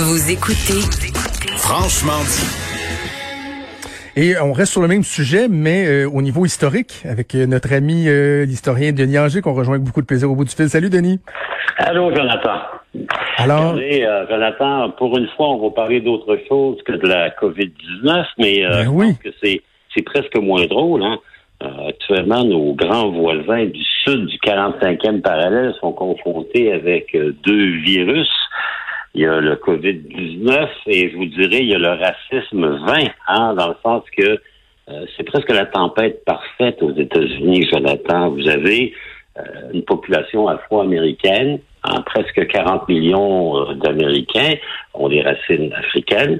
Vous 0.00 0.30
écoutez 0.30 0.78
Franchement 1.56 2.22
dit. 2.22 2.46
Et 4.14 4.38
on 4.40 4.52
reste 4.52 4.70
sur 4.70 4.80
le 4.80 4.86
même 4.86 5.02
sujet, 5.02 5.48
mais 5.50 5.88
euh, 5.88 6.08
au 6.08 6.22
niveau 6.22 6.46
historique, 6.46 7.02
avec 7.04 7.34
euh, 7.34 7.46
notre 7.46 7.72
ami 7.72 8.04
euh, 8.06 8.44
l'historien 8.44 8.92
Denis 8.92 9.18
Anger, 9.18 9.40
qu'on 9.40 9.54
rejoint 9.54 9.74
avec 9.74 9.84
beaucoup 9.84 10.00
de 10.00 10.06
plaisir 10.06 10.30
au 10.30 10.36
bout 10.36 10.44
du 10.44 10.54
fil. 10.54 10.68
Salut 10.68 10.88
Denis. 10.88 11.18
Allô 11.78 12.14
Jonathan. 12.14 12.60
Alors, 13.38 13.74
Regardez, 13.74 14.06
Jonathan, 14.30 14.90
pour 14.90 15.18
une 15.18 15.26
fois, 15.36 15.48
on 15.48 15.68
va 15.68 15.74
parler 15.74 16.00
d'autre 16.00 16.38
chose 16.48 16.78
que 16.86 16.92
de 16.92 17.08
la 17.08 17.30
COVID-19, 17.30 18.24
mais 18.38 18.60
Ben 18.62 18.84
je 18.84 18.90
pense 18.90 19.18
que 19.18 19.30
c'est 19.42 19.62
c'est 19.96 20.02
presque 20.02 20.36
moins 20.36 20.64
drôle. 20.66 21.02
Hein? 21.02 21.18
actuellement, 21.88 22.44
nos 22.44 22.72
grands 22.74 23.10
voisins 23.10 23.64
du 23.64 23.82
sud 24.04 24.26
du 24.26 24.36
45e 24.36 25.22
parallèle 25.22 25.74
sont 25.80 25.90
confrontés 25.90 26.72
avec 26.72 27.16
deux 27.42 27.80
virus. 27.80 28.30
Il 29.14 29.22
y 29.22 29.26
a 29.26 29.40
le 29.40 29.56
COVID-19 29.56 30.68
et 30.86 31.10
je 31.10 31.16
vous 31.16 31.26
dirais, 31.26 31.60
il 31.60 31.68
y 31.68 31.74
a 31.74 31.78
le 31.78 31.88
racisme 31.88 32.66
20, 32.86 33.10
hein, 33.28 33.54
dans 33.54 33.68
le 33.68 33.76
sens 33.82 34.04
que 34.16 34.38
euh, 34.90 35.04
c'est 35.16 35.24
presque 35.24 35.50
la 35.50 35.66
tempête 35.66 36.24
parfaite 36.24 36.82
aux 36.82 36.94
États-Unis, 36.94 37.68
Jonathan. 37.70 38.30
Vous 38.30 38.48
avez 38.48 38.94
euh, 39.38 39.42
une 39.72 39.82
population 39.82 40.48
afro-américaine, 40.48 41.58
hein, 41.84 42.02
presque 42.06 42.46
40 42.46 42.88
millions 42.88 43.56
euh, 43.56 43.74
d'Américains 43.74 44.54
ont 44.94 45.08
des 45.08 45.22
racines 45.22 45.72
africaines. 45.74 46.38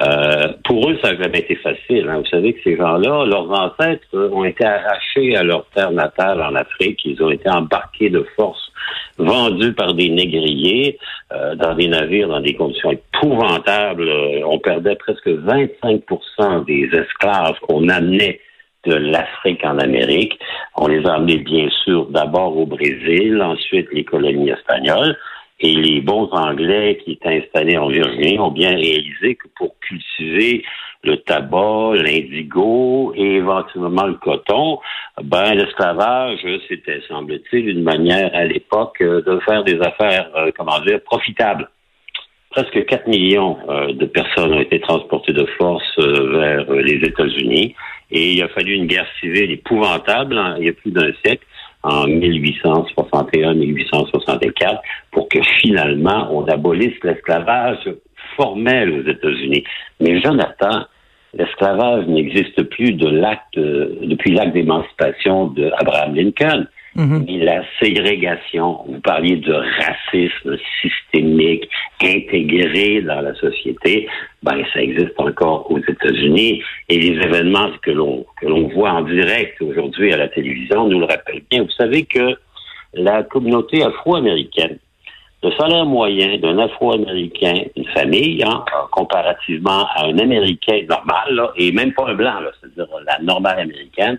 Euh, 0.00 0.52
pour 0.64 0.88
eux, 0.88 0.98
ça 1.02 1.12
n'a 1.12 1.22
jamais 1.22 1.40
été 1.40 1.56
facile. 1.56 2.08
Hein. 2.08 2.18
Vous 2.18 2.30
savez 2.30 2.54
que 2.54 2.62
ces 2.62 2.76
gens-là, 2.76 3.26
leurs 3.26 3.50
ancêtres 3.50 4.06
euh, 4.14 4.30
ont 4.30 4.44
été 4.44 4.64
arrachés 4.64 5.36
à 5.36 5.42
leur 5.42 5.66
terre 5.74 5.90
natale 5.90 6.40
en 6.42 6.54
Afrique. 6.54 7.00
Ils 7.04 7.22
ont 7.22 7.30
été 7.30 7.50
embarqués 7.50 8.08
de 8.08 8.26
force, 8.36 8.72
vendus 9.18 9.74
par 9.74 9.94
des 9.94 10.08
négriers 10.08 10.98
euh, 11.32 11.54
dans 11.54 11.74
des 11.74 11.88
navires 11.88 12.28
dans 12.28 12.40
des 12.40 12.54
conditions 12.54 12.92
épouvantables. 12.92 14.08
Euh, 14.08 14.42
on 14.46 14.58
perdait 14.58 14.96
presque 14.96 15.28
25% 15.28 16.64
des 16.64 16.88
esclaves 16.92 17.58
qu'on 17.60 17.88
amenait 17.88 18.40
de 18.86 18.94
l'Afrique 18.94 19.64
en 19.64 19.78
Amérique. 19.78 20.38
On 20.76 20.86
les 20.86 21.04
a 21.06 21.14
amenés, 21.14 21.38
bien 21.38 21.68
sûr, 21.84 22.06
d'abord 22.06 22.56
au 22.56 22.64
Brésil, 22.64 23.42
ensuite 23.42 23.88
les 23.92 24.04
colonies 24.04 24.50
espagnoles. 24.50 25.16
Et 25.62 25.74
les 25.74 26.00
bons 26.00 26.28
Anglais 26.32 26.98
qui 27.04 27.12
étaient 27.12 27.42
installés 27.44 27.76
en 27.76 27.88
Virginie 27.88 28.38
ont 28.38 28.50
bien 28.50 28.70
réalisé 28.70 29.34
que 29.34 29.46
pour 29.56 29.78
cultiver 29.80 30.64
le 31.02 31.16
tabac, 31.18 31.94
l'indigo 31.96 33.12
et 33.14 33.36
éventuellement 33.36 34.06
le 34.06 34.14
coton, 34.14 34.78
ben 35.22 35.54
l'esclavage, 35.54 36.40
c'était, 36.68 37.00
semble-t-il, 37.08 37.68
une 37.68 37.82
manière 37.82 38.30
à 38.34 38.44
l'époque 38.44 39.00
euh, 39.00 39.22
de 39.22 39.38
faire 39.40 39.64
des 39.64 39.80
affaires, 39.80 40.30
euh, 40.36 40.50
comment 40.56 40.80
dire, 40.80 41.00
profitables. 41.02 41.68
Presque 42.50 42.84
4 42.84 43.06
millions 43.06 43.58
euh, 43.68 43.92
de 43.92 44.06
personnes 44.06 44.54
ont 44.54 44.60
été 44.60 44.80
transportées 44.80 45.32
de 45.32 45.46
force 45.58 45.98
vers 45.98 46.70
les 46.72 46.96
États-Unis 47.06 47.74
et 48.10 48.32
il 48.32 48.42
a 48.42 48.48
fallu 48.48 48.74
une 48.74 48.86
guerre 48.86 49.06
civile 49.20 49.52
épouvantable 49.52 50.36
hein, 50.36 50.56
il 50.58 50.66
y 50.66 50.68
a 50.68 50.72
plus 50.72 50.90
d'un 50.90 51.12
siècle 51.24 51.44
en 51.82 52.06
1861-1864 52.06 54.78
pour 55.12 55.28
que 55.28 55.40
finalement 55.60 56.28
on 56.30 56.46
abolisse 56.46 56.96
l'esclavage 57.02 57.90
formel 58.36 58.92
aux 58.92 59.02
États-Unis. 59.08 59.64
Mais 60.00 60.20
Jonathan, 60.20 60.84
l'esclavage 61.34 62.06
n'existe 62.06 62.62
plus 62.64 62.92
de 62.92 63.08
l'acte 63.08 63.56
depuis 63.56 64.32
l'acte 64.32 64.52
d'émancipation 64.54 65.46
d'Abraham 65.48 66.14
Lincoln. 66.14 66.66
Mhm. 66.96 67.24
Mais 67.26 67.44
la 67.44 67.62
ségrégation, 67.80 68.80
vous 68.86 69.00
parliez 69.00 69.36
de 69.36 69.52
racisme 69.52 70.56
systémique 70.82 71.69
dans 73.02 73.20
la 73.20 73.34
société, 73.34 74.08
ben 74.42 74.62
ça 74.72 74.80
existe 74.80 75.18
encore 75.18 75.70
aux 75.70 75.78
États-Unis 75.78 76.62
et 76.88 76.98
les 76.98 77.22
événements 77.22 77.70
que 77.82 77.90
l'on 77.90 78.26
que 78.40 78.46
l'on 78.46 78.68
voit 78.68 78.90
en 78.90 79.02
direct 79.02 79.60
aujourd'hui 79.62 80.12
à 80.12 80.16
la 80.16 80.28
télévision 80.28 80.88
nous 80.88 81.00
le 81.00 81.06
rappellent 81.06 81.44
bien. 81.50 81.62
Vous 81.62 81.70
savez 81.70 82.04
que 82.04 82.36
la 82.94 83.22
communauté 83.22 83.82
afro-américaine, 83.84 84.78
le 85.42 85.50
salaire 85.52 85.86
moyen 85.86 86.38
d'un 86.38 86.58
afro-américain, 86.58 87.62
une 87.76 87.86
famille, 87.88 88.42
hein, 88.44 88.64
comparativement 88.90 89.86
à 89.94 90.06
un 90.06 90.18
américain 90.18 90.80
normal, 90.88 91.50
et 91.56 91.72
même 91.72 91.92
pas 91.92 92.08
un 92.08 92.14
blanc, 92.14 92.34
c'est-à-dire 92.60 92.88
la 93.06 93.18
normale 93.22 93.60
américaine, 93.60 94.18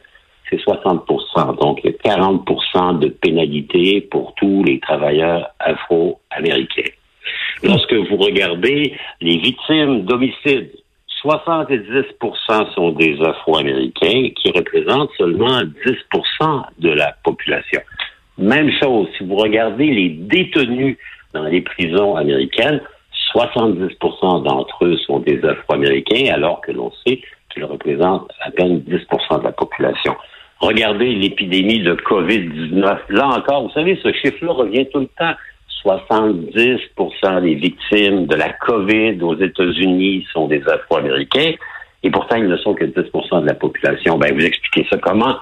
c'est 0.49 0.57
60% 0.57 1.59
Donc, 1.61 1.81
il 1.83 1.91
y 1.91 2.09
a 2.09 2.15
40% 2.17 2.99
de 2.99 3.09
pénalité 3.09 4.01
pour 4.01 4.33
tous 4.35 4.63
les 4.63 4.79
travailleurs 4.79 5.47
afro-américains. 5.59 6.91
Lorsque 7.63 7.93
vous 7.93 8.17
regardez 8.17 8.93
les 9.21 9.37
victimes 9.37 10.03
d'homicides, 10.05 10.71
70% 11.23 12.73
sont 12.73 12.91
des 12.91 13.21
afro-américains 13.21 14.29
qui 14.35 14.51
représentent 14.51 15.11
seulement 15.17 15.61
10% 15.61 16.63
de 16.79 16.89
la 16.89 17.15
population. 17.23 17.81
Même 18.37 18.71
chose, 18.81 19.07
si 19.17 19.23
vous 19.23 19.35
regardez 19.35 19.85
les 19.85 20.09
détenus 20.09 20.97
dans 21.33 21.43
les 21.43 21.61
prisons 21.61 22.15
américaines, 22.15 22.81
70% 23.35 24.43
d'entre 24.43 24.85
eux 24.85 24.97
sont 25.05 25.19
des 25.19 25.43
afro-américains, 25.45 26.33
alors 26.33 26.61
que 26.61 26.71
l'on 26.71 26.91
sait 27.05 27.21
qu'ils 27.53 27.65
représentent 27.65 28.31
à 28.41 28.49
peine 28.51 28.79
10% 28.79 29.39
de 29.39 29.43
la 29.43 29.51
population. 29.51 30.15
Regardez 30.59 31.13
l'épidémie 31.15 31.79
de 31.79 31.93
COVID-19. 31.93 32.99
Là 33.09 33.27
encore, 33.27 33.63
vous 33.63 33.71
savez, 33.71 33.99
ce 34.03 34.11
chiffre-là 34.13 34.53
revient 34.53 34.87
tout 34.91 34.99
le 34.99 35.09
temps. 35.17 35.33
70% 35.83 37.41
des 37.41 37.55
victimes 37.55 38.25
de 38.27 38.35
la 38.35 38.49
COVID 38.53 39.21
aux 39.21 39.37
États-Unis 39.39 40.25
sont 40.33 40.47
des 40.47 40.61
Afro-Américains. 40.67 41.53
Et 42.03 42.09
pourtant, 42.09 42.35
ils 42.37 42.47
ne 42.47 42.57
sont 42.57 42.73
que 42.73 42.85
10% 42.85 43.41
de 43.41 43.45
la 43.47 43.53
population. 43.53 44.17
Ben, 44.17 44.33
vous 44.33 44.43
expliquez 44.43 44.87
ça 44.89 44.97
comment? 44.97 45.35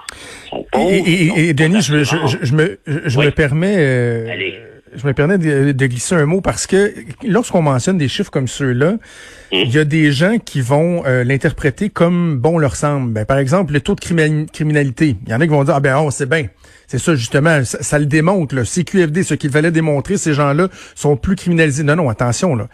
Ils 0.44 0.48
sont 0.50 0.66
pauvres, 0.70 0.90
et, 0.90 0.98
et- 1.44 1.48
et 1.48 1.54
Denis, 1.54 1.80
je, 1.80 1.98
je- 2.04 2.16
je- 2.26 2.36
je 2.46 2.54
me, 2.54 2.78
je 2.86 3.18
Oui. 3.18 3.26
me 3.26 3.30
permets, 3.30 3.76
euh, 3.78 4.28
Allez. 4.30 4.54
Je 4.94 5.06
me 5.06 5.12
permets 5.12 5.38
de, 5.38 5.72
de 5.72 5.86
glisser 5.86 6.14
un 6.14 6.26
mot 6.26 6.40
parce 6.40 6.66
que 6.66 6.92
lorsqu'on 7.26 7.62
mentionne 7.62 7.98
des 7.98 8.08
chiffres 8.08 8.30
comme 8.30 8.48
ceux-là, 8.48 8.94
il 9.52 9.70
y 9.70 9.78
a 9.78 9.84
des 9.84 10.12
gens 10.12 10.38
qui 10.38 10.60
vont 10.60 11.04
euh, 11.06 11.24
l'interpréter 11.24 11.90
comme 11.90 12.38
bon 12.38 12.58
leur 12.58 12.76
semble. 12.76 13.12
Ben, 13.12 13.24
par 13.24 13.38
exemple, 13.38 13.72
le 13.72 13.80
taux 13.80 13.94
de 13.94 14.00
crimi- 14.00 14.46
criminalité. 14.50 15.16
Il 15.26 15.32
y 15.32 15.34
en 15.34 15.40
a 15.40 15.44
qui 15.44 15.50
vont 15.50 15.64
dire 15.64 15.74
ah 15.76 15.80
ben 15.80 15.96
on 15.98 16.10
sait 16.10 16.26
bien. 16.26 16.46
C'est 16.86 16.98
ça 16.98 17.14
justement, 17.14 17.64
ça, 17.64 17.82
ça 17.82 17.98
le 18.00 18.06
démontre. 18.06 18.54
Là. 18.54 18.64
CQFD, 18.64 19.22
ce 19.22 19.34
qu'il 19.34 19.50
fallait 19.50 19.70
démontrer, 19.70 20.16
ces 20.16 20.34
gens-là 20.34 20.68
sont 20.96 21.16
plus 21.16 21.36
criminalisés. 21.36 21.84
Non, 21.84 21.94
non, 21.96 22.08
attention 22.08 22.56
là, 22.56 22.66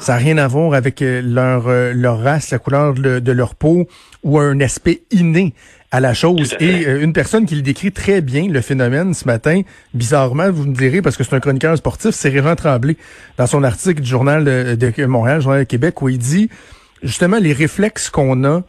ça 0.00 0.12
n'a 0.14 0.18
rien 0.18 0.38
à 0.38 0.48
voir 0.48 0.74
avec 0.74 1.02
euh, 1.02 1.22
leur 1.24 1.68
euh, 1.68 1.92
leur 1.94 2.20
race, 2.20 2.50
la 2.50 2.58
couleur 2.58 2.94
de, 2.94 3.20
de 3.20 3.32
leur 3.32 3.54
peau 3.54 3.86
ou 4.24 4.38
un 4.38 4.60
aspect 4.60 5.02
inné 5.12 5.54
à 5.90 6.00
la 6.00 6.14
chose. 6.14 6.54
Et 6.60 6.86
euh, 6.86 7.02
une 7.02 7.12
personne 7.12 7.46
qui 7.46 7.56
le 7.56 7.62
décrit 7.62 7.92
très 7.92 8.20
bien, 8.20 8.48
le 8.48 8.60
phénomène, 8.60 9.12
ce 9.14 9.24
matin, 9.24 9.62
bizarrement, 9.94 10.50
vous 10.50 10.66
me 10.66 10.74
direz, 10.74 11.02
parce 11.02 11.16
que 11.16 11.24
c'est 11.24 11.34
un 11.34 11.40
chroniqueur 11.40 11.76
sportif, 11.76 12.12
c'est 12.12 12.28
Régent 12.28 12.54
Tremblay, 12.54 12.96
dans 13.36 13.46
son 13.46 13.64
article 13.64 14.00
du 14.00 14.08
Journal 14.08 14.44
de, 14.44 14.74
de 14.74 15.06
Montréal, 15.06 15.40
Journal 15.40 15.60
de 15.60 15.64
Québec, 15.64 16.00
où 16.02 16.08
il 16.08 16.18
dit, 16.18 16.48
justement, 17.02 17.38
les 17.38 17.52
réflexes 17.52 18.08
qu'on 18.10 18.44
a, 18.44 18.62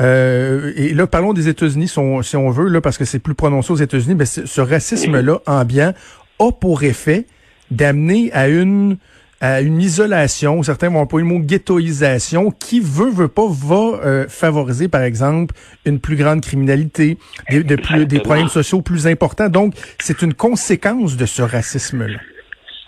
euh, 0.00 0.72
et 0.76 0.94
là, 0.94 1.06
parlons 1.06 1.32
des 1.32 1.48
États-Unis, 1.48 1.88
si 1.88 1.98
on, 1.98 2.22
si 2.22 2.36
on 2.36 2.50
veut, 2.50 2.68
là, 2.68 2.80
parce 2.80 2.98
que 2.98 3.04
c'est 3.04 3.18
plus 3.18 3.34
prononcé 3.34 3.72
aux 3.72 3.76
États-Unis, 3.76 4.14
mais 4.14 4.26
ce 4.26 4.60
racisme-là 4.60 5.40
ambiant 5.46 5.92
a 6.38 6.52
pour 6.52 6.82
effet 6.84 7.26
d'amener 7.70 8.30
à 8.32 8.48
une 8.48 8.96
à 9.40 9.60
une 9.60 9.80
isolation, 9.80 10.62
certains 10.62 10.88
vont 10.90 11.00
employer 11.00 11.26
le 11.26 11.32
mot 11.34 11.40
ghettoisation, 11.40 12.50
qui 12.50 12.80
veut, 12.80 13.10
veut 13.10 13.28
pas, 13.28 13.46
va 13.48 14.00
euh, 14.04 14.26
favoriser, 14.28 14.88
par 14.88 15.02
exemple, 15.02 15.54
une 15.86 16.00
plus 16.00 16.16
grande 16.16 16.40
criminalité, 16.40 17.18
des, 17.50 17.62
de 17.62 17.76
plus- 17.76 18.06
des 18.06 18.18
problèmes 18.20 18.48
sociaux 18.48 18.82
plus 18.82 19.06
importants. 19.06 19.48
Donc, 19.48 19.74
c'est 20.00 20.22
une 20.22 20.34
conséquence 20.34 21.16
de 21.16 21.24
ce 21.26 21.42
racisme-là. 21.42 22.18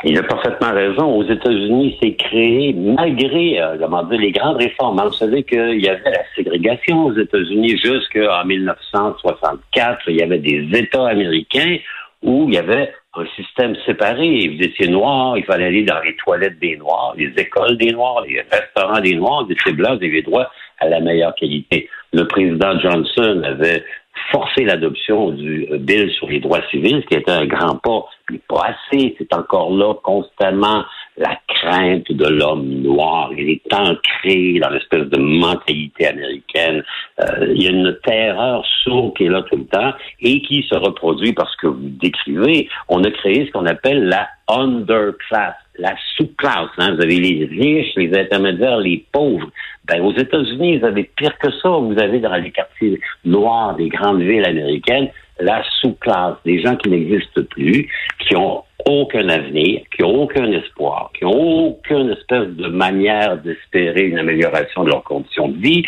Il 0.03 0.17
a 0.17 0.23
parfaitement 0.23 0.73
raison. 0.73 1.15
Aux 1.15 1.25
États-Unis, 1.31 1.99
c'est 2.03 2.15
créé 2.15 2.73
malgré 2.73 3.61
euh, 3.61 3.77
comment 3.79 4.03
dire, 4.05 4.19
les 4.19 4.33
grandes 4.33 4.57
réformes. 4.57 4.99
hein. 4.99 5.05
Vous 5.09 5.13
savez 5.13 5.43
qu'il 5.43 5.79
y 5.81 5.89
avait 5.91 6.11
la 6.11 6.23
ségrégation 6.35 7.05
aux 7.05 7.17
États-Unis 7.19 7.77
jusqu'en 7.77 8.45
1964. 8.47 9.99
Il 10.09 10.17
y 10.17 10.23
avait 10.23 10.39
des 10.39 10.67
États 10.73 11.07
américains. 11.07 11.77
Où 12.23 12.47
il 12.49 12.55
y 12.55 12.59
avait 12.59 12.93
un 13.15 13.27
système 13.37 13.75
séparé. 13.87 14.49
Vous 14.49 14.63
étiez 14.63 14.89
noir, 14.89 15.37
il 15.37 15.45
fallait 15.45 15.67
aller 15.67 15.85
dans 15.85 16.01
les 16.01 16.15
toilettes 16.17 16.59
des 16.59 16.77
noirs, 16.77 17.15
les 17.17 17.33
écoles 17.37 17.77
des 17.77 17.93
noirs, 17.93 18.25
les 18.27 18.43
restaurants 18.51 19.01
des 19.01 19.15
noirs, 19.15 19.45
vous 19.45 19.53
étiez 19.53 19.73
blanc, 19.73 19.97
vous 19.97 20.23
droit 20.23 20.51
à 20.79 20.89
la 20.89 21.01
meilleure 21.01 21.35
qualité. 21.35 21.89
Le 22.13 22.27
président 22.27 22.79
Johnson 22.79 23.43
avait 23.45 23.85
forcé 24.31 24.65
l'adoption 24.65 25.31
du 25.31 25.67
bill 25.79 26.11
sur 26.13 26.29
les 26.29 26.41
droits 26.41 26.63
civils, 26.71 27.03
ce 27.03 27.07
qui 27.07 27.15
était 27.15 27.31
un 27.31 27.47
grand 27.47 27.77
pas, 27.77 28.07
mais 28.31 28.41
pas 28.49 28.75
assez. 28.75 29.15
C'est 29.19 29.35
encore 29.35 29.71
là 29.71 29.95
constamment 30.03 30.85
la 31.21 31.39
crainte 31.49 32.11
de 32.11 32.27
l'homme 32.27 32.67
noir. 32.83 33.31
Il 33.37 33.51
est 33.51 33.75
ancré 33.75 34.59
dans 34.59 34.71
l'espèce 34.71 35.07
de 35.11 35.19
mentalité 35.19 36.07
américaine. 36.07 36.83
Euh, 37.21 37.53
il 37.55 37.63
y 37.63 37.67
a 37.67 37.71
une 37.71 37.97
terreur 38.03 38.65
sourde 38.83 39.15
qui 39.17 39.25
est 39.25 39.29
là 39.29 39.43
tout 39.43 39.57
le 39.57 39.67
temps 39.67 39.93
et 40.23 40.41
qui 40.41 40.63
se 40.63 40.75
reproduit 40.75 41.35
parce 41.35 41.55
que 41.57 41.67
vous 41.67 41.91
décrivez. 42.01 42.69
On 42.89 43.05
a 43.05 43.11
créé 43.11 43.47
ce 43.47 43.53
qu'on 43.53 43.67
appelle 43.67 44.05
la 44.05 44.29
underclass, 44.49 45.55
la 45.79 45.95
sous-classe. 46.17 46.71
Hein. 46.79 46.95
Vous 46.95 47.03
avez 47.03 47.21
les 47.21 47.45
riches, 47.45 47.95
les 47.97 48.19
intermédiaires, 48.19 48.79
les 48.79 49.05
pauvres. 49.13 49.51
Ben, 49.85 50.01
aux 50.01 50.15
États-Unis, 50.15 50.79
vous 50.79 50.87
avez 50.87 51.05
pire 51.05 51.37
que 51.39 51.51
ça. 51.51 51.69
Vous 51.69 51.99
avez 51.99 52.21
dans 52.21 52.35
les 52.35 52.51
quartiers 52.51 52.99
noirs 53.27 53.77
des 53.77 53.91
grandes 53.91 54.23
villes 54.23 54.47
américaines 54.47 55.11
la 55.39 55.63
sous-classe, 55.81 56.37
des 56.45 56.61
gens 56.61 56.77
qui 56.77 56.91
n'existent 56.91 57.43
plus, 57.49 57.89
qui 58.19 58.37
ont 58.37 58.63
aucun 58.87 59.29
avenir, 59.29 59.83
qui 59.95 60.03
n'ont 60.03 60.23
aucun 60.23 60.51
espoir, 60.53 61.11
qui 61.17 61.25
n'ont 61.25 61.69
aucune 61.69 62.11
espèce 62.11 62.49
de 62.49 62.69
manière 62.69 63.37
d'espérer 63.39 64.07
une 64.07 64.19
amélioration 64.19 64.85
de 64.85 64.91
leurs 64.91 65.05
conditions 65.05 65.49
de 65.49 65.59
vie. 65.59 65.83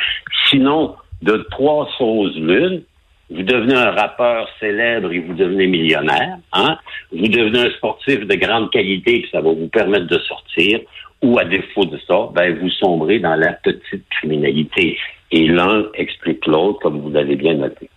Sinon, 0.48 0.94
de 1.22 1.46
trois 1.50 1.88
choses 1.98 2.36
l'une, 2.36 2.82
vous 3.30 3.42
devenez 3.42 3.74
un 3.74 3.92
rappeur 3.92 4.48
célèbre 4.60 5.10
et 5.12 5.20
vous 5.20 5.34
devenez 5.34 5.66
millionnaire, 5.66 6.36
hein? 6.52 6.76
Vous 7.12 7.28
devenez 7.28 7.60
un 7.60 7.70
sportif 7.70 8.26
de 8.26 8.34
grande 8.34 8.70
qualité 8.70 9.20
et 9.20 9.28
ça 9.30 9.40
va 9.40 9.50
vous 9.50 9.68
permettre 9.68 10.06
de 10.06 10.18
sortir, 10.18 10.80
ou 11.22 11.38
à 11.38 11.44
défaut 11.44 11.84
de 11.84 11.98
ça, 12.06 12.28
ben 12.34 12.58
vous 12.58 12.70
sombrez 12.70 13.20
dans 13.20 13.36
la 13.36 13.52
petite 13.52 14.04
criminalité. 14.10 14.98
Et 15.30 15.46
l'un 15.46 15.86
explique 15.94 16.44
l'autre, 16.46 16.80
comme 16.80 17.00
vous 17.00 17.10
l'avez 17.10 17.36
bien 17.36 17.54
noté. 17.54 17.88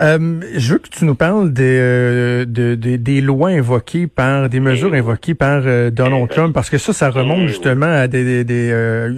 Euh, 0.00 0.40
je 0.56 0.72
veux 0.72 0.78
que 0.78 0.88
tu 0.88 1.04
nous 1.04 1.14
parles 1.14 1.52
des, 1.52 1.78
euh, 1.78 2.44
des 2.46 3.20
lois 3.20 3.50
invoquées 3.50 4.06
par, 4.06 4.48
des 4.48 4.60
mesures 4.60 4.94
invoquées 4.94 5.34
par 5.34 5.62
euh, 5.66 5.90
Donald 5.90 6.30
Trump, 6.30 6.54
parce 6.54 6.70
que 6.70 6.78
ça, 6.78 6.92
ça 6.92 7.10
remonte 7.10 7.46
justement 7.46 7.86
à 7.86 8.08
des, 8.08 8.44
des, 8.44 8.70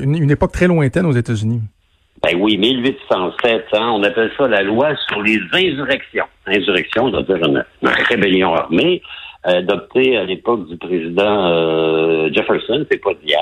une, 0.02 0.30
époque 0.30 0.52
très 0.52 0.66
lointaine 0.66 1.06
aux 1.06 1.12
États-Unis. 1.12 1.60
Ben 2.22 2.36
oui, 2.38 2.56
1807, 2.56 3.66
hein, 3.74 3.92
on 3.94 4.02
appelle 4.02 4.30
ça 4.36 4.48
la 4.48 4.62
loi 4.62 4.94
sur 5.08 5.22
les 5.22 5.38
insurrections. 5.52 6.24
Insurrection, 6.46 7.12
ça 7.12 7.18
veut 7.18 7.38
dire 7.38 7.46
une, 7.46 7.64
rébellion 7.82 8.54
armée, 8.54 9.00
adoptée 9.44 10.16
à 10.16 10.24
l'époque 10.24 10.66
du 10.68 10.76
président 10.76 12.32
Jefferson, 12.32 12.84
c'est 12.90 13.00
pas 13.00 13.12
d'hier. 13.22 13.38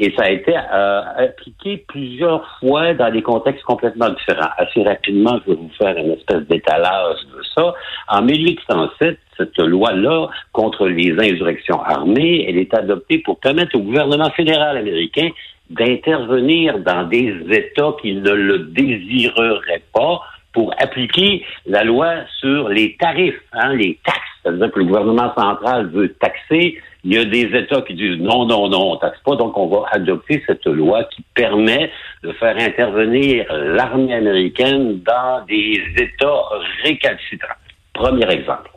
Et 0.00 0.14
ça 0.16 0.24
a 0.24 0.30
été 0.30 0.54
euh, 0.56 1.02
appliqué 1.16 1.84
plusieurs 1.88 2.58
fois 2.60 2.94
dans 2.94 3.10
des 3.10 3.22
contextes 3.22 3.64
complètement 3.64 4.10
différents. 4.10 4.50
Assez 4.56 4.84
rapidement, 4.84 5.40
je 5.44 5.50
vais 5.50 5.56
vous 5.56 5.70
faire 5.76 5.96
une 5.96 6.12
espèce 6.12 6.46
d'étalage 6.48 7.18
de 7.36 7.42
ça. 7.56 7.74
En 8.08 8.22
1807, 8.22 9.18
cette 9.36 9.58
loi-là 9.58 10.28
contre 10.52 10.86
les 10.86 11.12
insurrections 11.18 11.82
armées, 11.82 12.46
elle 12.48 12.58
est 12.58 12.72
adoptée 12.74 13.18
pour 13.18 13.40
permettre 13.40 13.76
au 13.76 13.80
gouvernement 13.80 14.30
fédéral 14.30 14.76
américain 14.76 15.30
d'intervenir 15.70 16.78
dans 16.78 17.04
des 17.04 17.34
États 17.50 17.92
qui 18.00 18.14
ne 18.14 18.30
le 18.30 18.58
désireraient 18.60 19.82
pas 19.92 20.22
pour 20.52 20.72
appliquer 20.78 21.44
la 21.66 21.84
loi 21.84 22.14
sur 22.40 22.68
les 22.68 22.96
tarifs, 22.98 23.40
hein, 23.52 23.74
les 23.74 23.98
taxes. 24.04 24.18
C'est-à-dire 24.42 24.70
que 24.70 24.78
le 24.78 24.84
gouvernement 24.86 25.34
central 25.36 25.88
veut 25.88 26.14
taxer 26.14 26.78
il 27.08 27.14
y 27.14 27.18
a 27.18 27.24
des 27.24 27.58
États 27.58 27.80
qui 27.80 27.94
disent 27.94 28.18
non, 28.18 28.44
non, 28.44 28.68
non, 28.68 28.92
on 28.92 28.96
taxe 28.96 29.18
pas, 29.24 29.34
donc 29.34 29.56
on 29.56 29.66
va 29.66 29.86
adopter 29.92 30.42
cette 30.46 30.66
loi 30.66 31.04
qui 31.04 31.24
permet 31.34 31.90
de 32.22 32.32
faire 32.32 32.54
intervenir 32.58 33.46
l'armée 33.50 34.12
américaine 34.12 35.00
dans 35.00 35.42
des 35.48 35.82
États 35.96 36.42
récalcitrants. 36.84 37.54
Premier 37.94 38.30
exemple. 38.30 38.70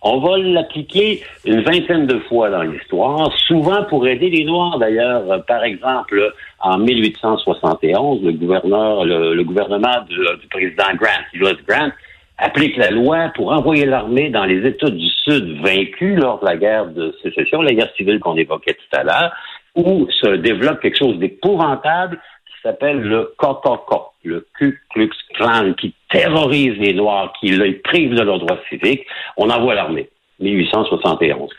On 0.00 0.18
va 0.18 0.38
l'appliquer 0.38 1.22
une 1.44 1.60
vingtaine 1.60 2.06
de 2.06 2.20
fois 2.20 2.48
dans 2.48 2.62
l'histoire, 2.62 3.30
souvent 3.46 3.84
pour 3.84 4.06
aider 4.08 4.30
les 4.30 4.44
Noirs 4.44 4.78
d'ailleurs. 4.78 5.44
Par 5.44 5.62
exemple, 5.62 6.32
en 6.60 6.78
1871, 6.78 8.22
le 8.22 8.32
gouverneur, 8.32 9.04
le, 9.04 9.42
gouvernement 9.42 10.00
du, 10.08 10.46
président 10.48 10.84
Grant, 10.94 11.54
Grant, 11.68 11.90
applique 12.38 12.76
la 12.76 12.90
loi 12.90 13.30
pour 13.34 13.52
envoyer 13.52 13.86
l'armée 13.86 14.30
dans 14.30 14.44
les 14.44 14.66
États 14.66 14.90
du 14.90 15.08
Sud 15.24 15.60
vaincus 15.62 16.18
lors 16.18 16.40
de 16.40 16.46
la 16.46 16.56
guerre 16.56 16.86
de 16.86 17.14
sécession, 17.22 17.62
la 17.62 17.72
guerre 17.72 17.92
civile 17.96 18.20
qu'on 18.20 18.36
évoquait 18.36 18.74
tout 18.74 18.98
à 18.98 19.04
l'heure, 19.04 19.32
où 19.74 20.08
se 20.10 20.36
développe 20.36 20.80
quelque 20.80 20.98
chose 20.98 21.18
d'épouvantable 21.18 22.20
qui 22.46 22.54
s'appelle 22.62 23.00
le 23.00 23.34
KKK, 23.38 23.92
le 24.24 24.46
Ku 24.58 24.80
Klux 24.90 25.10
Klan, 25.34 25.74
qui 25.74 25.94
terrorise 26.10 26.76
les 26.78 26.94
Noirs, 26.94 27.32
qui 27.40 27.50
les 27.50 27.74
prive 27.74 28.14
de 28.14 28.22
leurs 28.22 28.38
droits 28.38 28.60
civiques. 28.68 29.06
On 29.36 29.50
envoie 29.50 29.74
l'armée, 29.74 30.08
1871. 30.40 31.50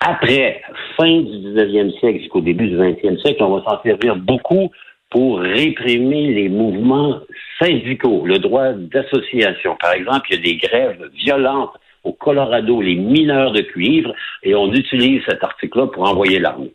Après, 0.00 0.62
fin 0.96 1.20
du 1.20 1.38
19e 1.38 1.98
siècle 1.98 2.20
jusqu'au 2.20 2.40
début 2.40 2.68
du 2.68 2.76
20e 2.76 3.20
siècle, 3.20 3.42
on 3.42 3.56
va 3.56 3.64
s'en 3.64 3.82
servir 3.82 4.16
beaucoup 4.16 4.70
pour 5.10 5.40
réprimer 5.40 6.34
les 6.34 6.48
mouvements 6.48 7.20
syndicaux, 7.60 8.26
le 8.26 8.38
droit 8.38 8.72
d'association. 8.72 9.76
Par 9.80 9.92
exemple, 9.92 10.26
il 10.30 10.36
y 10.36 10.38
a 10.38 10.42
des 10.42 10.56
grèves 10.56 11.10
violentes 11.14 11.74
au 12.04 12.12
Colorado, 12.12 12.80
les 12.80 12.94
mineurs 12.94 13.52
de 13.52 13.62
cuivre, 13.62 14.12
et 14.42 14.54
on 14.54 14.72
utilise 14.72 15.22
cet 15.28 15.42
article-là 15.42 15.88
pour 15.88 16.08
envoyer 16.08 16.38
l'armée. 16.38 16.72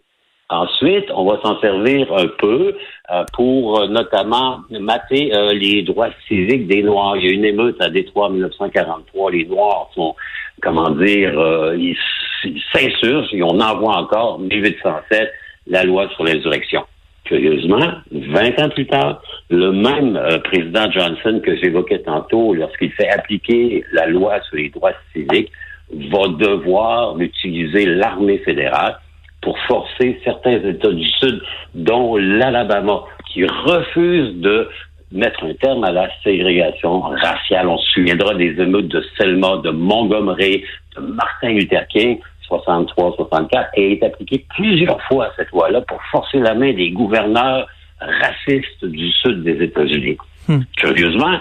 Ensuite, 0.52 1.06
on 1.16 1.24
va 1.24 1.40
s'en 1.42 1.62
servir 1.62 2.14
un 2.14 2.28
peu 2.28 2.76
euh, 3.10 3.24
pour 3.32 3.80
euh, 3.80 3.88
notamment 3.88 4.60
mater 4.70 5.34
euh, 5.34 5.54
les 5.54 5.82
droits 5.82 6.10
civiques 6.28 6.68
des 6.68 6.84
Noirs. 6.84 7.16
Il 7.16 7.26
y 7.26 7.30
a 7.30 7.32
une 7.32 7.46
émeute 7.46 7.82
à 7.82 7.90
Détroit 7.90 8.28
en 8.28 8.32
1943. 8.32 9.32
Les 9.32 9.46
Noirs 9.46 9.90
sont, 9.96 10.14
comment 10.62 10.90
dire, 10.90 11.32
ils 11.78 11.98
s'insurgent 12.74 13.34
et 13.34 13.42
on 13.42 13.62
envoie 13.62 13.96
encore, 13.96 14.40
1807, 14.40 15.32
la 15.68 15.86
loi 15.86 16.10
sur 16.10 16.26
l'insurrection. 16.26 16.84
Curieusement, 17.32 17.94
20 18.12 18.60
ans 18.60 18.70
plus 18.72 18.88
tard, 18.88 19.22
le 19.50 19.72
même 19.72 20.18
euh, 20.18 20.40
président 20.40 20.92
Johnson 20.92 21.40
que 21.42 21.56
j'évoquais 21.56 22.00
tantôt, 22.00 22.54
lorsqu'il 22.54 22.92
fait 22.92 23.08
appliquer 23.08 23.86
la 23.94 24.08
loi 24.08 24.42
sur 24.50 24.58
les 24.58 24.68
droits 24.68 24.92
civiques, 25.14 25.50
va 26.12 26.28
devoir 26.28 27.18
utiliser 27.22 27.86
l'armée 27.86 28.40
fédérale 28.40 28.98
pour 29.42 29.58
forcer 29.60 30.20
certains 30.26 30.60
États 30.62 30.92
du 30.92 31.08
Sud, 31.08 31.42
dont 31.74 32.18
l'Alabama, 32.18 33.04
qui 33.32 33.46
refuse 33.46 34.36
de 34.42 34.68
mettre 35.14 35.46
un 35.46 35.54
terme 35.54 35.86
à 35.86 35.92
la 35.94 36.10
ségrégation 36.26 37.00
raciale. 37.00 37.70
On 37.70 37.78
se 37.78 37.92
souviendra 37.92 38.36
des 38.36 38.60
émeutes 38.60 38.90
de 38.90 39.06
Selma, 39.18 39.62
de 39.64 39.70
Montgomery, 39.70 40.66
de 40.98 41.02
Martin 41.02 41.54
Luther 41.54 41.88
King. 41.88 42.20
63, 42.60 43.14
64, 43.16 43.70
et 43.76 43.94
est 43.94 44.04
appliquée 44.04 44.46
plusieurs 44.56 45.02
fois, 45.04 45.32
cette 45.38 45.50
loi-là, 45.52 45.82
pour 45.82 46.02
forcer 46.12 46.40
la 46.40 46.54
main 46.54 46.74
des 46.74 46.92
gouverneurs 46.92 47.68
racistes 48.00 48.84
du 48.86 49.12
sud 49.12 49.44
des 49.44 49.64
États-Unis. 49.64 50.18
Hmm. 50.48 50.62
Curieusement, 50.76 51.40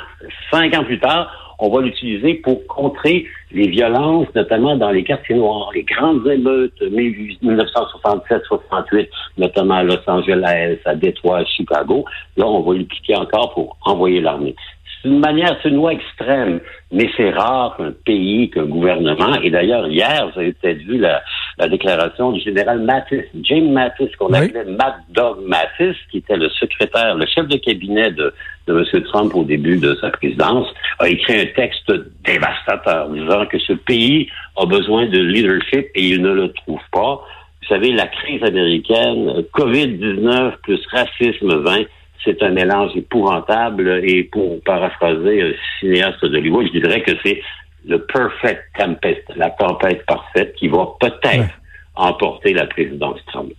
cinq 0.50 0.76
ans 0.76 0.84
plus 0.84 1.00
tard, 1.00 1.56
on 1.58 1.70
va 1.70 1.82
l'utiliser 1.82 2.34
pour 2.34 2.66
contrer 2.66 3.26
les 3.52 3.68
violences, 3.68 4.26
notamment 4.34 4.76
dans 4.76 4.90
les 4.90 5.04
quartiers 5.04 5.36
noirs, 5.36 5.70
les 5.74 5.82
grandes 5.82 6.26
émeutes 6.26 6.80
1967-68, 6.80 9.08
notamment 9.38 9.74
à 9.74 9.82
Los 9.82 9.98
Angeles, 10.06 10.78
à 10.84 10.94
Détroit, 10.94 11.38
à 11.38 11.44
Chicago. 11.44 12.04
Là, 12.36 12.46
on 12.46 12.60
va 12.60 12.74
l'utiliser 12.74 13.16
encore 13.16 13.54
pour 13.54 13.76
envoyer 13.84 14.20
l'armée. 14.20 14.54
C'est 15.02 15.08
une 15.08 15.20
manière, 15.20 15.56
c'est 15.62 15.70
une 15.70 15.76
loi 15.76 15.94
extrême, 15.94 16.60
mais 16.92 17.08
c'est 17.16 17.30
rare 17.30 17.76
qu'un 17.76 17.92
pays, 18.04 18.50
qu'un 18.50 18.66
gouvernement, 18.66 19.34
et 19.42 19.50
d'ailleurs, 19.50 19.88
hier, 19.88 20.30
vous 20.30 20.40
avez 20.40 20.52
peut-être 20.52 20.82
vu 20.82 20.98
la, 20.98 21.22
déclaration 21.68 22.32
du 22.32 22.40
général 22.40 22.80
Mattis, 22.80 23.22
James 23.42 23.70
Mattis, 23.70 24.10
qu'on 24.18 24.32
appelait 24.32 24.64
Mad 24.64 24.94
Dog 25.10 25.38
Mattis, 25.46 25.96
qui 26.10 26.18
était 26.18 26.36
le 26.36 26.48
secrétaire, 26.48 27.14
le 27.14 27.26
chef 27.26 27.46
de 27.48 27.56
cabinet 27.56 28.10
de, 28.12 28.32
de 28.66 28.78
M. 28.78 29.02
Trump 29.04 29.34
au 29.34 29.44
début 29.44 29.76
de 29.76 29.94
sa 30.00 30.10
présidence, 30.10 30.66
a 30.98 31.08
écrit 31.08 31.40
un 31.40 31.46
texte 31.54 31.92
dévastateur, 32.24 33.10
disant 33.10 33.39
que 33.46 33.58
ce 33.58 33.72
pays 33.72 34.28
a 34.56 34.66
besoin 34.66 35.06
de 35.06 35.18
leadership 35.18 35.88
et 35.94 36.08
il 36.08 36.22
ne 36.22 36.32
le 36.32 36.52
trouve 36.52 36.80
pas. 36.92 37.24
Vous 37.62 37.68
savez, 37.68 37.92
la 37.92 38.06
crise 38.06 38.42
américaine, 38.42 39.44
COVID-19 39.54 40.52
plus 40.62 40.80
racisme 40.90 41.62
20, 41.62 41.82
c'est 42.24 42.42
un 42.42 42.50
mélange 42.50 42.96
épouvantable 42.96 44.00
et 44.04 44.24
pour 44.24 44.60
paraphraser 44.62 45.42
un 45.42 45.52
cinéaste 45.78 46.24
de 46.24 46.36
Hollywood, 46.36 46.66
je 46.72 46.80
dirais 46.80 47.02
que 47.02 47.12
c'est 47.24 47.40
le 47.86 48.04
perfect 48.04 48.62
tempest, 48.78 49.22
la 49.36 49.50
tempête 49.50 50.04
parfaite 50.06 50.54
qui 50.54 50.68
va 50.68 50.86
peut-être 51.00 51.48
emporter 51.94 52.52
la 52.52 52.66
présidence 52.66 53.18
Trump. 53.26 53.52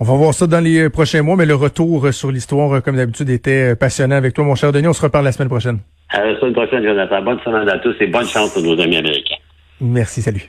On 0.00 0.04
va 0.04 0.14
voir 0.14 0.34
ça 0.34 0.46
dans 0.46 0.60
les 0.60 0.84
euh, 0.84 0.90
prochains 0.90 1.22
mois, 1.22 1.36
mais 1.36 1.46
le 1.46 1.54
retour 1.54 2.12
sur 2.12 2.30
l'histoire, 2.30 2.72
euh, 2.76 2.80
comme 2.80 2.96
d'habitude, 2.96 3.30
était 3.30 3.72
euh, 3.72 3.74
passionnant 3.74 4.16
avec 4.16 4.34
toi, 4.34 4.44
mon 4.44 4.54
cher 4.54 4.70
Denis. 4.70 4.86
On 4.86 4.92
se 4.92 5.02
reparle 5.02 5.24
la 5.24 5.32
semaine 5.32 5.48
prochaine. 5.48 5.80
À 6.10 6.24
la 6.24 6.38
semaine 6.40 6.54
prochaine, 6.54 6.82
Jonathan. 6.82 7.22
Bonne 7.22 7.40
semaine 7.40 7.68
à 7.68 7.78
tous 7.78 7.94
et 8.00 8.06
bonne 8.06 8.26
chance 8.26 8.52
pour 8.52 8.62
nos 8.62 8.80
amis 8.80 8.96
américains. 8.96 9.36
Merci, 9.80 10.22
salut. 10.22 10.48